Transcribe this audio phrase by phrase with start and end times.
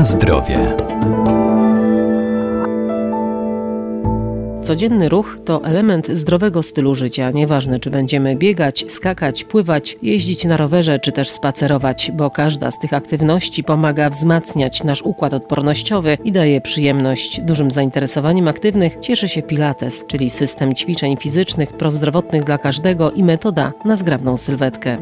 [0.00, 0.76] Na zdrowie.
[4.62, 7.30] Codzienny ruch to element zdrowego stylu życia.
[7.30, 12.78] Nieważne, czy będziemy biegać, skakać, pływać, jeździć na rowerze, czy też spacerować, bo każda z
[12.78, 17.40] tych aktywności pomaga wzmacniać nasz układ odpornościowy i daje przyjemność.
[17.40, 23.72] Dużym zainteresowaniem aktywnych cieszy się Pilates, czyli system ćwiczeń fizycznych prozdrowotnych dla każdego i metoda
[23.84, 24.98] na zgrabną sylwetkę.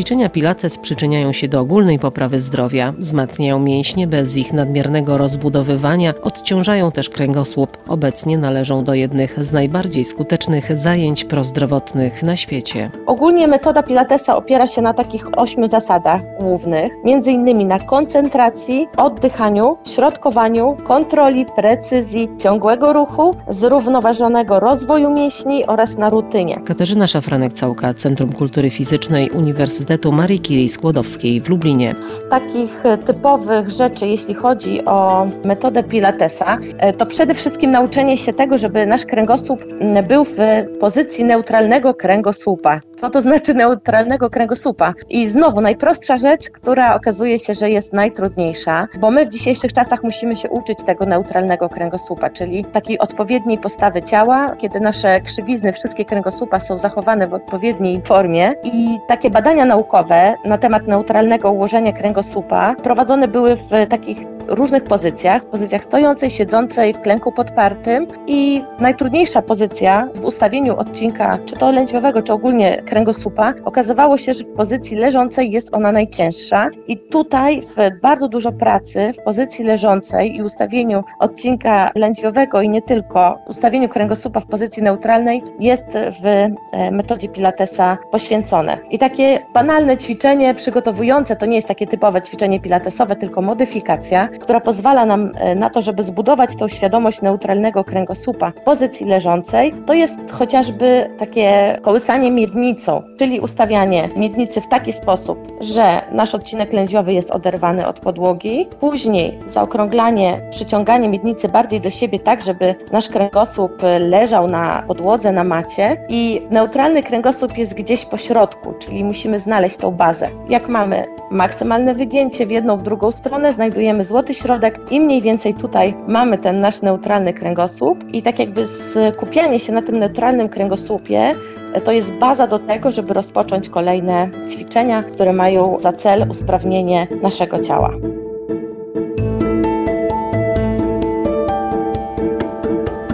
[0.00, 6.92] Ćwiczenia Pilates przyczyniają się do ogólnej poprawy zdrowia, wzmacniają mięśnie bez ich nadmiernego rozbudowywania, odciążają
[6.92, 7.78] też kręgosłup.
[7.88, 12.90] Obecnie należą do jednych z najbardziej skutecznych zajęć prozdrowotnych na świecie.
[13.06, 19.76] Ogólnie metoda Pilatesa opiera się na takich ośmiu zasadach głównych, między innymi na koncentracji, oddychaniu,
[19.84, 26.60] środkowaniu, kontroli, precyzji, ciągłego ruchu, zrównoważonego rozwoju mięśni oraz na rutynie.
[26.60, 31.94] Katarzyna Szafranek-Całka, Centrum Kultury Fizycznej Uniwersytetu Uniwersytetu Marii Curie Skłodowskiej w Lublinie.
[32.00, 38.16] Z takich e, typowych rzeczy, jeśli chodzi o metodę Pilatesa, e, to przede wszystkim nauczenie
[38.16, 39.64] się tego, żeby nasz kręgosłup
[40.08, 40.36] był w
[40.80, 42.80] pozycji neutralnego kręgosłupa.
[43.00, 44.94] Co to znaczy neutralnego kręgosłupa?
[45.08, 50.02] I znowu najprostsza rzecz, która okazuje się, że jest najtrudniejsza, bo my w dzisiejszych czasach
[50.02, 56.04] musimy się uczyć tego neutralnego kręgosłupa, czyli takiej odpowiedniej postawy ciała, kiedy nasze krzywizny, wszystkie
[56.04, 62.74] kręgosłupa są zachowane w odpowiedniej formie i takie badania naukowe na temat neutralnego ułożenia kręgosłupa
[62.82, 69.42] prowadzone były w takich różnych pozycjach, w pozycjach stojącej, siedzącej, w klęku podpartym i najtrudniejsza
[69.42, 74.96] pozycja w ustawieniu odcinka, czy to lędźwiowego, czy ogólnie kręgosłupa, okazywało się, że w pozycji
[74.96, 81.04] leżącej jest ona najcięższa i tutaj w bardzo dużo pracy w pozycji leżącej i ustawieniu
[81.18, 85.86] odcinka lędźwiowego i nie tylko, ustawieniu kręgosłupa w pozycji neutralnej jest
[86.22, 88.78] w e, metodzie Pilatesa poświęcone.
[88.90, 94.60] I takie banalne ćwiczenie przygotowujące, to nie jest takie typowe ćwiczenie pilatesowe, tylko modyfikacja, która
[94.60, 99.94] pozwala nam e, na to, żeby zbudować tą świadomość neutralnego kręgosłupa w pozycji leżącej, to
[99.94, 107.12] jest chociażby takie kołysanie miednicą, czyli ustawianie miednicy w taki sposób, że nasz odcinek lędźwiowy
[107.12, 113.72] jest oderwany od podłogi, później zaokrąglanie, przyciąganie miednicy bardziej do siebie tak, żeby nasz kręgosłup
[114.00, 119.76] leżał na podłodze, na macie i neutralny kręgosłup jest gdzieś po środku, czyli musimy znaleźć
[119.76, 120.28] tą bazę.
[120.48, 125.54] Jak mamy maksymalne wygięcie w jedną, w drugą stronę, znajdujemy złoty środek i mniej więcej
[125.54, 128.66] tutaj mamy ten nasz neutralny kręgosłup i tak jakby
[129.14, 131.34] skupianie się na tym neutralnym kręgosłupie
[131.72, 137.06] e, to jest baza do tego, żeby rozpocząć kolejne ćwiczenia, które mają za cel usprawnienie
[137.22, 137.90] naszego ciała.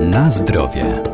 [0.00, 1.09] Na zdrowie.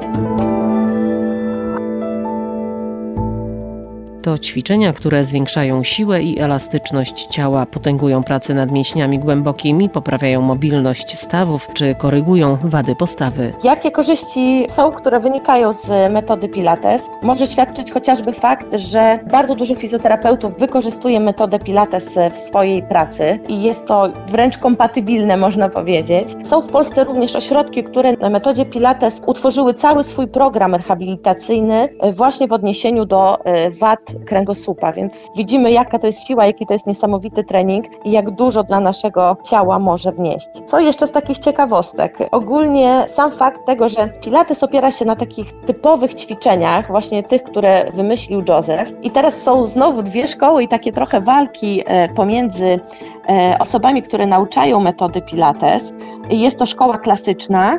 [4.26, 11.18] To ćwiczenia, które zwiększają siłę i elastyczność ciała, potęgują pracę nad mięśniami głębokimi, poprawiają mobilność
[11.18, 13.52] stawów czy korygują wady postawy.
[13.64, 17.06] Jakie korzyści są, które wynikają z metody Pilates?
[17.22, 23.62] Może świadczyć chociażby fakt, że bardzo dużo fizjoterapeutów wykorzystuje metodę Pilates w swojej pracy i
[23.62, 26.28] jest to wręcz kompatybilne, można powiedzieć.
[26.42, 32.48] Są w Polsce również ośrodki, które na metodzie Pilates utworzyły cały swój program rehabilitacyjny właśnie
[32.48, 36.86] w odniesieniu do e, wad kręgosłupa, więc widzimy jaka to jest siła, jaki to jest
[36.86, 40.48] niesamowity trening i jak dużo dla naszego ciała może wnieść.
[40.66, 42.18] Co jeszcze z takich ciekawostek?
[42.30, 47.90] Ogólnie sam fakt tego, że Pilates opiera się na takich typowych ćwiczeniach, właśnie tych, które
[47.92, 52.80] wymyślił Joseph i teraz są znowu dwie szkoły i takie trochę walki e, pomiędzy
[53.28, 55.92] e, osobami, które nauczają metody Pilates.
[56.30, 57.78] Jest to szkoła klasyczna,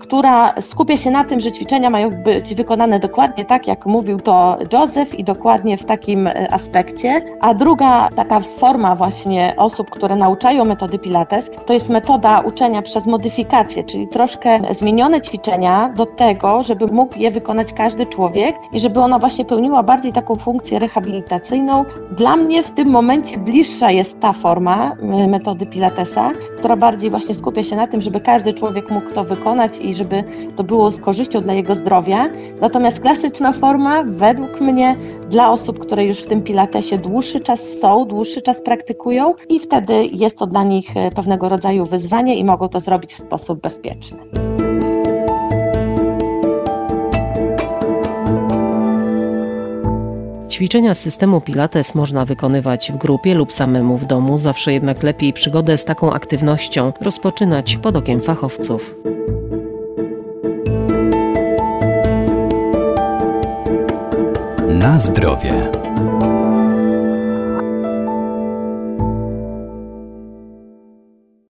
[0.00, 4.58] która skupia się na tym, że ćwiczenia mają być wykonane dokładnie tak, jak mówił to
[4.72, 7.20] Joseph i dokładnie w takim e, aspekcie.
[7.40, 13.06] A druga taka forma właśnie osób, które nauczają metody Pilates, to jest metoda uczenia przez
[13.06, 19.00] modyfikację, czyli troszkę zmienione ćwiczenia do tego, żeby mógł je wykonać każdy człowiek i żeby
[19.00, 21.84] ona właśnie pełniła bardziej taką funkcję rehabilitacyjną.
[22.10, 24.96] Dla mnie w tym momencie bliższa jest ta forma
[25.28, 29.80] metody Pilatesa, która bardziej właśnie skupia się na tym, żeby każdy człowiek mógł to wykonać
[29.80, 30.24] i żeby
[30.56, 32.28] to było z korzyścią dla jego zdrowia.
[32.60, 34.96] Natomiast klasyczna forma, według mnie,
[35.30, 40.04] dla osób, które już w tym pilatesie dłuższy czas są, dłuższy czas praktykują i wtedy
[40.12, 44.18] jest to dla nich e, pewnego rodzaju wyzwanie i mogą to zrobić w sposób bezpieczny.
[50.58, 55.32] Ćwiczenia z systemu Pilates można wykonywać w grupie lub samemu w domu, zawsze jednak lepiej
[55.32, 58.94] przygodę z taką aktywnością rozpoczynać pod okiem fachowców.
[64.78, 65.77] Na zdrowie.